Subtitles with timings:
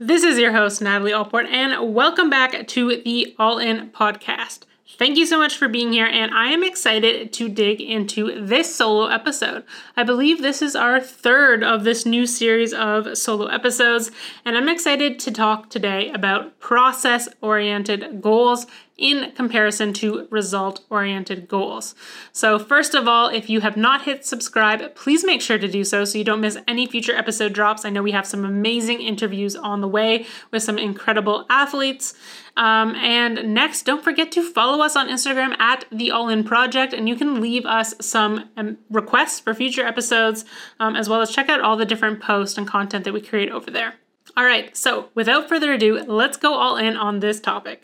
[0.00, 4.60] This is your host, Natalie Allport, and welcome back to the All In podcast.
[4.96, 8.72] Thank you so much for being here, and I am excited to dig into this
[8.72, 9.64] solo episode.
[9.96, 14.12] I believe this is our third of this new series of solo episodes,
[14.44, 18.68] and I'm excited to talk today about process oriented goals
[18.98, 21.94] in comparison to result oriented goals.
[22.32, 25.84] So, first of all, if you have not hit subscribe, please make sure to do
[25.84, 27.84] so so you don't miss any future episode drops.
[27.84, 32.14] I know we have some amazing interviews on the way with some incredible athletes.
[32.56, 36.92] Um, and next, don't forget to follow us on Instagram at the All In Project,
[36.92, 40.44] and you can leave us some um, requests for future episodes,
[40.80, 43.50] um, as well as check out all the different posts and content that we create
[43.50, 43.94] over there.
[44.36, 47.82] All right, so without further ado, let's go all in on this topic.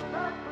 [0.00, 0.49] Thank you.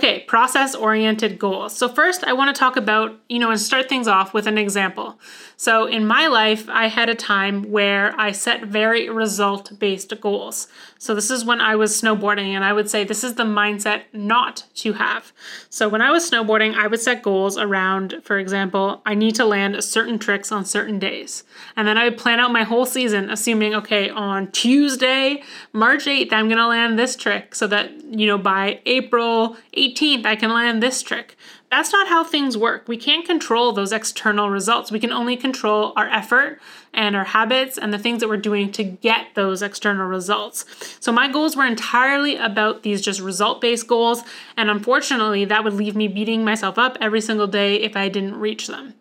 [0.00, 1.76] Okay, process oriented goals.
[1.76, 4.56] So, first, I want to talk about, you know, and start things off with an
[4.56, 5.20] example.
[5.58, 10.68] So, in my life, I had a time where I set very result based goals.
[10.98, 14.04] So, this is when I was snowboarding, and I would say this is the mindset
[14.14, 15.34] not to have.
[15.68, 19.44] So, when I was snowboarding, I would set goals around, for example, I need to
[19.44, 21.44] land certain tricks on certain days.
[21.76, 25.42] And then I would plan out my whole season, assuming, okay, on Tuesday,
[25.74, 29.89] March 8th, I'm going to land this trick so that, you know, by April 18th,
[30.26, 31.36] I can land this trick.
[31.70, 32.88] That's not how things work.
[32.88, 34.90] We can't control those external results.
[34.90, 36.60] We can only control our effort
[36.92, 40.64] and our habits and the things that we're doing to get those external results.
[40.98, 44.22] So, my goals were entirely about these just result based goals.
[44.56, 48.40] And unfortunately, that would leave me beating myself up every single day if I didn't
[48.40, 48.94] reach them.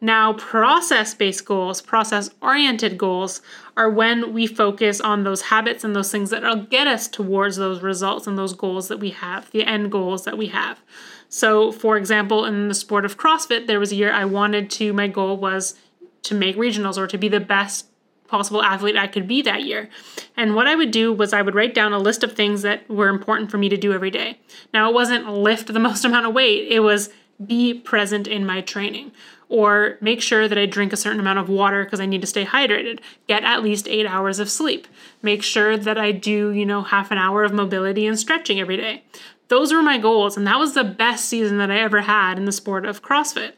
[0.00, 3.42] Now, process based goals, process oriented goals,
[3.76, 7.56] are when we focus on those habits and those things that will get us towards
[7.56, 10.80] those results and those goals that we have, the end goals that we have.
[11.28, 14.92] So, for example, in the sport of CrossFit, there was a year I wanted to,
[14.92, 15.74] my goal was
[16.22, 17.86] to make regionals or to be the best
[18.28, 19.88] possible athlete I could be that year.
[20.36, 22.88] And what I would do was I would write down a list of things that
[22.88, 24.38] were important for me to do every day.
[24.72, 27.10] Now, it wasn't lift the most amount of weight, it was
[27.44, 29.12] be present in my training
[29.48, 32.26] or make sure that I drink a certain amount of water because I need to
[32.26, 33.00] stay hydrated.
[33.26, 34.86] Get at least eight hours of sleep.
[35.22, 38.76] Make sure that I do, you know, half an hour of mobility and stretching every
[38.76, 39.04] day.
[39.48, 42.44] Those were my goals, and that was the best season that I ever had in
[42.44, 43.52] the sport of CrossFit.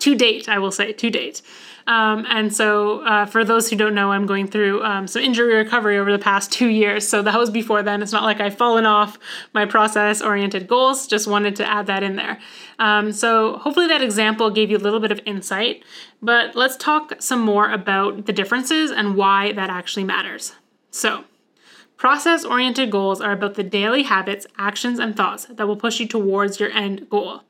[0.00, 1.42] To date, I will say, to date.
[1.88, 5.54] Um, and so, uh, for those who don't know, I'm going through um, some injury
[5.54, 7.08] recovery over the past two years.
[7.08, 8.02] So, that was before then.
[8.02, 9.18] It's not like I've fallen off
[9.54, 12.38] my process oriented goals, just wanted to add that in there.
[12.78, 15.82] Um, so, hopefully, that example gave you a little bit of insight.
[16.20, 20.52] But let's talk some more about the differences and why that actually matters.
[20.90, 21.24] So,
[21.98, 26.06] Process oriented goals are about the daily habits, actions, and thoughts that will push you
[26.06, 27.42] towards your end goal.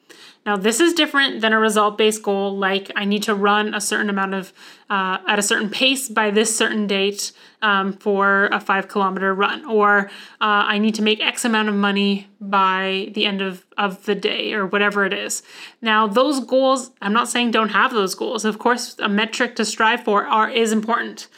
[0.47, 3.81] Now, this is different than a result based goal, like I need to run a
[3.83, 4.55] certain amount of,
[4.89, 9.67] uh, at a certain pace by this certain date um, for a five kilometer run,
[9.67, 10.07] or
[10.41, 14.15] uh, I need to make X amount of money by the end of, of the
[14.15, 15.43] day, or whatever it is.
[15.83, 18.47] Now, those goals, I'm not saying don't have those goals.
[18.47, 21.29] Of course, a metric to strive for are, is important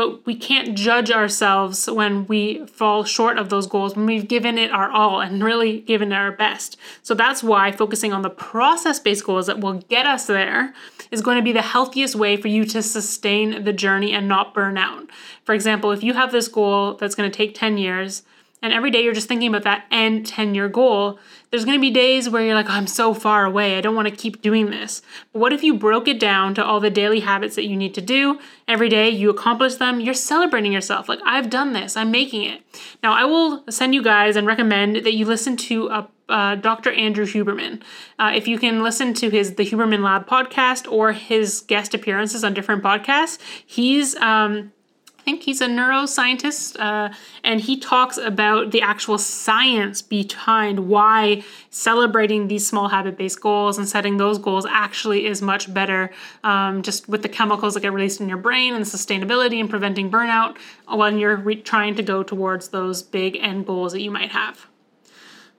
[0.00, 4.56] but we can't judge ourselves when we fall short of those goals when we've given
[4.56, 6.78] it our all and really given it our best.
[7.02, 10.72] So that's why focusing on the process based goals that will get us there
[11.10, 14.54] is going to be the healthiest way for you to sustain the journey and not
[14.54, 15.04] burn out.
[15.44, 18.22] For example, if you have this goal that's going to take 10 years,
[18.62, 21.18] and every day you're just thinking about that end 10 year goal,
[21.50, 23.76] there's going to be days where you're like, oh, I'm so far away.
[23.76, 25.02] I don't want to keep doing this.
[25.32, 27.94] But what if you broke it down to all the daily habits that you need
[27.94, 28.38] to do
[28.68, 29.08] every day?
[29.10, 31.08] You accomplish them, you're celebrating yourself.
[31.08, 32.62] Like, I've done this, I'm making it.
[33.02, 36.92] Now, I will send you guys and recommend that you listen to a uh, Dr.
[36.92, 37.82] Andrew Huberman.
[38.18, 42.44] Uh, if you can listen to his the Huberman Lab podcast or his guest appearances
[42.44, 44.72] on different podcasts, he's um,
[45.20, 47.12] I think he's a neuroscientist, uh,
[47.44, 53.76] and he talks about the actual science behind why celebrating these small habit based goals
[53.76, 56.10] and setting those goals actually is much better,
[56.42, 60.10] um, just with the chemicals that get released in your brain and sustainability and preventing
[60.10, 60.56] burnout
[60.88, 64.68] when you're re- trying to go towards those big end goals that you might have.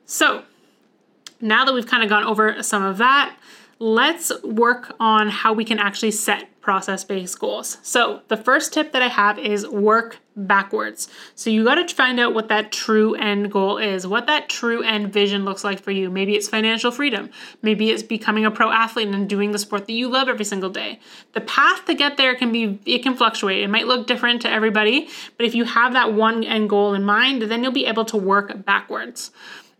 [0.07, 0.41] So,
[1.39, 3.37] now that we've kind of gone over some of that,
[3.81, 7.79] let's work on how we can actually set process based goals.
[7.81, 11.07] So, the first tip that I have is work backwards.
[11.33, 14.83] So, you got to find out what that true end goal is, what that true
[14.83, 16.11] end vision looks like for you.
[16.11, 17.31] Maybe it's financial freedom,
[17.63, 20.69] maybe it's becoming a pro athlete and doing the sport that you love every single
[20.69, 20.99] day.
[21.33, 23.63] The path to get there can be, it can fluctuate.
[23.63, 27.03] It might look different to everybody, but if you have that one end goal in
[27.03, 29.31] mind, then you'll be able to work backwards.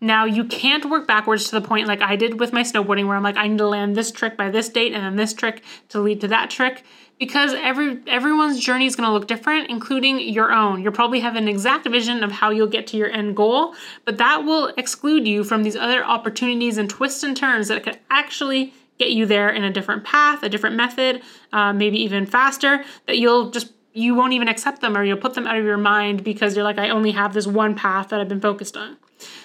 [0.02, 3.16] Now, you can't work backwards to the point like I did with my snowboarding, where
[3.16, 5.62] I'm like, I need to land this trick by this date and then this trick
[5.90, 6.82] to lead to that trick.
[7.20, 10.82] Because every everyone's journey is going to look different, including your own.
[10.82, 14.16] You'll probably have an exact vision of how you'll get to your end goal, but
[14.18, 18.74] that will exclude you from these other opportunities and twists and turns that could actually
[18.98, 21.22] get you there in a different path, a different method,
[21.52, 22.84] uh, maybe even faster.
[23.06, 25.76] That you'll just you won't even accept them or you'll put them out of your
[25.76, 28.96] mind because you're like, I only have this one path that I've been focused on.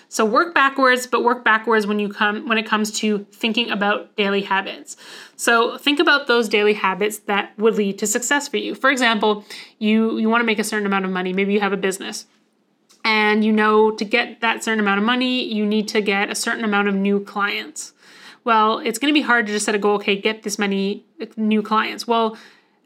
[0.09, 4.15] So work backwards, but work backwards when you come when it comes to thinking about
[4.15, 4.95] daily habits.
[5.35, 8.74] So think about those daily habits that would lead to success for you.
[8.75, 9.44] For example,
[9.79, 11.33] you you want to make a certain amount of money.
[11.33, 12.25] Maybe you have a business.
[13.03, 16.35] And you know to get that certain amount of money, you need to get a
[16.35, 17.94] certain amount of new clients.
[18.44, 21.03] Well, it's going to be hard to just set a goal, okay, get this many
[21.21, 22.07] uh, new clients.
[22.07, 22.38] Well,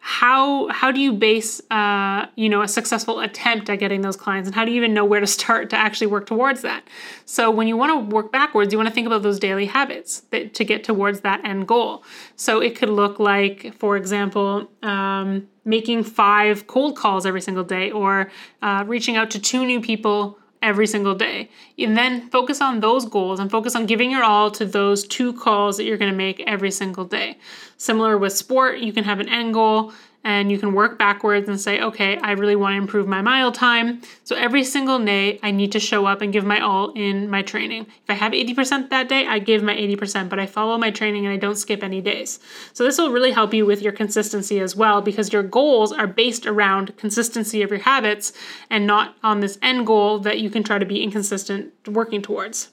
[0.04, 4.48] how how do you base uh, you know a successful attempt at getting those clients
[4.48, 6.84] and how do you even know where to start to actually work towards that?
[7.26, 10.22] So when you want to work backwards you want to think about those daily habits
[10.32, 12.04] that, to get towards that end goal.
[12.36, 17.92] So it could look like for example um, making five cold calls every single day
[17.92, 18.32] or
[18.64, 21.50] uh, reaching out to two new people every single day.
[21.78, 25.34] And then focus on those goals and focus on giving your all to those two
[25.34, 27.38] calls that you're going to make every single day.
[27.78, 29.94] Similar with sport, you can have an end goal
[30.24, 33.52] and you can work backwards and say, okay, I really want to improve my mile
[33.52, 34.02] time.
[34.24, 37.42] So every single day, I need to show up and give my all in my
[37.42, 37.88] training.
[38.04, 41.26] If I have 80% that day, I give my 80%, but I follow my training
[41.26, 42.40] and I don't skip any days.
[42.74, 46.08] So this will really help you with your consistency as well because your goals are
[46.08, 48.32] based around consistency of your habits
[48.70, 52.70] and not on this end goal that you can try to be inconsistent working towards.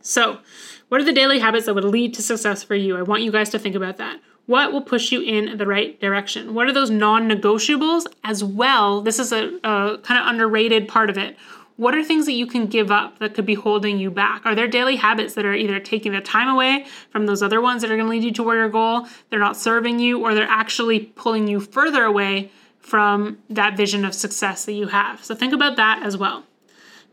[0.00, 0.38] So,
[0.88, 2.96] what are the daily habits that would lead to success for you?
[2.96, 4.20] I want you guys to think about that.
[4.52, 6.52] What will push you in the right direction?
[6.52, 9.00] What are those non negotiables as well?
[9.00, 11.38] This is a, a kind of underrated part of it.
[11.76, 14.44] What are things that you can give up that could be holding you back?
[14.44, 17.80] Are there daily habits that are either taking the time away from those other ones
[17.80, 19.06] that are going to lead you toward your goal?
[19.30, 24.12] They're not serving you, or they're actually pulling you further away from that vision of
[24.14, 25.24] success that you have.
[25.24, 26.44] So think about that as well.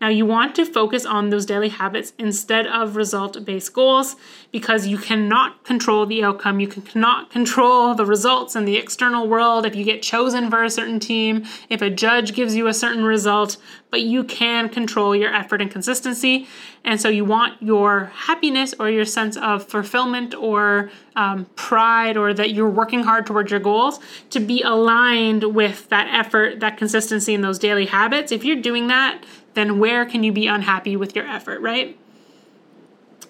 [0.02, 4.16] Now, you want to focus on those daily habits instead of result based goals
[4.52, 6.60] because you cannot control the outcome.
[6.60, 10.70] You cannot control the results in the external world if you get chosen for a
[10.70, 13.58] certain team, if a judge gives you a certain result,
[13.92, 16.48] but you can control your effort and consistency.
[16.84, 22.34] And so you want your happiness or your sense of fulfillment or um, pride or
[22.34, 24.00] that you're working hard towards your goals
[24.30, 28.32] to be aligned with that effort, that consistency, and those daily habits.
[28.32, 29.24] If you're doing that,
[29.54, 31.98] then where can you be unhappy with your effort, right?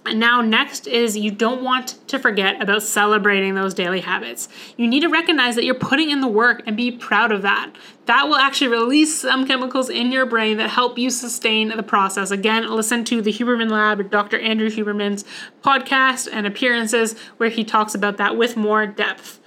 [0.05, 4.47] And now, next is you don't want to forget about celebrating those daily habits.
[4.77, 7.71] You need to recognize that you're putting in the work and be proud of that.
[8.05, 12.31] That will actually release some chemicals in your brain that help you sustain the process.
[12.31, 14.39] Again, listen to the Huberman Lab, Dr.
[14.39, 15.25] Andrew Huberman's
[15.61, 19.39] podcast and appearances where he talks about that with more depth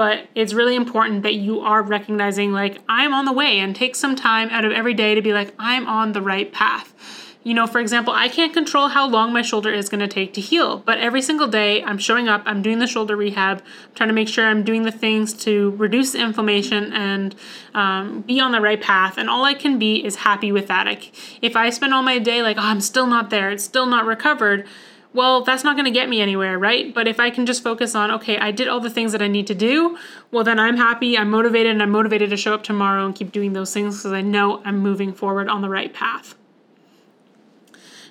[0.00, 3.94] but it's really important that you are recognizing like I'm on the way and take
[3.94, 6.94] some time out of every day to be like I'm on the right path.
[7.42, 10.32] You know, for example, I can't control how long my shoulder is going to take
[10.34, 13.94] to heal, but every single day I'm showing up, I'm doing the shoulder rehab, I'm
[13.94, 17.34] trying to make sure I'm doing the things to reduce inflammation and
[17.74, 19.18] um, be on the right path.
[19.18, 20.86] And all I can be is happy with that.
[20.86, 23.84] Like, if I spend all my day like, oh, I'm still not there, it's still
[23.84, 24.66] not recovered,
[25.12, 26.94] well, that's not going to get me anywhere, right?
[26.94, 29.28] But if I can just focus on, okay, I did all the things that I
[29.28, 29.98] need to do,
[30.30, 33.32] well, then I'm happy, I'm motivated, and I'm motivated to show up tomorrow and keep
[33.32, 36.36] doing those things because I know I'm moving forward on the right path.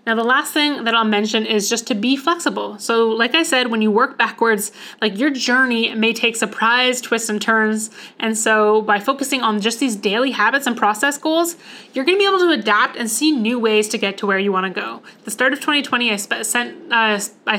[0.05, 2.77] Now, the last thing that I'll mention is just to be flexible.
[2.79, 7.29] So, like I said, when you work backwards, like your journey may take surprise twists
[7.29, 7.91] and turns.
[8.19, 11.55] And so, by focusing on just these daily habits and process goals,
[11.93, 14.39] you're going to be able to adapt and see new ways to get to where
[14.39, 15.01] you want to go.
[15.25, 17.57] The start of 2020, I sp- sent, uh, I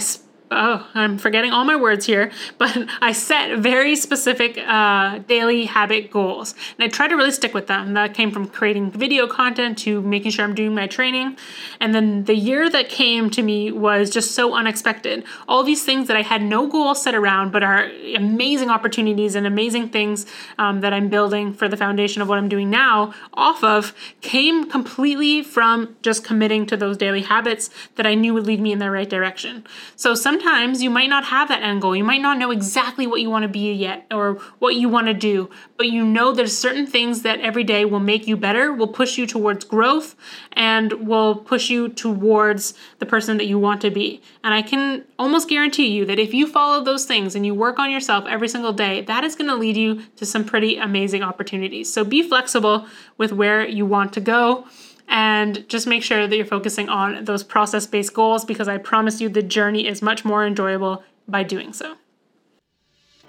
[0.50, 6.10] oh, I'm forgetting all my words here, but I set very specific uh, daily habit
[6.10, 6.54] goals.
[6.78, 7.94] And I try to really stick with them.
[7.94, 11.36] That came from creating video content to making sure I'm doing my training.
[11.80, 15.24] And then the year that came to me was just so unexpected.
[15.46, 19.46] All these things that I had no goal set around, but are amazing opportunities and
[19.46, 20.26] amazing things
[20.58, 24.68] um, that I'm building for the foundation of what I'm doing now off of came
[24.68, 28.78] completely from just committing to those daily habits that I knew would lead me in
[28.78, 29.64] the right direction.
[29.96, 31.94] So some sometimes you might not have that end goal.
[31.94, 35.06] You might not know exactly what you want to be yet or what you want
[35.08, 38.72] to do, but you know there's certain things that every day will make you better,
[38.72, 40.16] will push you towards growth,
[40.52, 44.22] and will push you towards the person that you want to be.
[44.42, 47.78] And I can almost guarantee you that if you follow those things and you work
[47.78, 51.22] on yourself every single day, that is going to lead you to some pretty amazing
[51.22, 51.92] opportunities.
[51.92, 52.86] So be flexible
[53.18, 54.66] with where you want to go
[55.10, 59.20] and just make sure that you're focusing on those process based goals because I promise
[59.20, 61.96] you the journey is much more enjoyable by doing so.